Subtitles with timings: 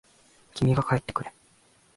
[0.55, 1.31] 君が帰ってくれ。